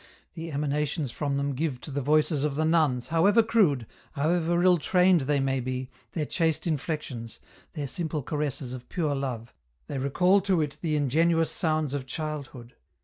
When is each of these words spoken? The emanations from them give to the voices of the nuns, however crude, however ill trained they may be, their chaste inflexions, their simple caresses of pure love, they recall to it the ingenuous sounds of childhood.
The 0.33 0.51
emanations 0.51 1.11
from 1.11 1.37
them 1.37 1.53
give 1.53 1.79
to 1.81 1.91
the 1.91 2.01
voices 2.01 2.43
of 2.43 2.55
the 2.55 2.65
nuns, 2.65 3.09
however 3.09 3.43
crude, 3.43 3.85
however 4.13 4.63
ill 4.63 4.79
trained 4.79 5.21
they 5.21 5.39
may 5.39 5.59
be, 5.59 5.91
their 6.13 6.25
chaste 6.25 6.65
inflexions, 6.65 7.39
their 7.73 7.85
simple 7.85 8.23
caresses 8.23 8.73
of 8.73 8.89
pure 8.89 9.13
love, 9.13 9.53
they 9.85 9.99
recall 9.99 10.41
to 10.41 10.59
it 10.59 10.79
the 10.81 10.95
ingenuous 10.95 11.51
sounds 11.51 11.93
of 11.93 12.07
childhood. 12.07 12.73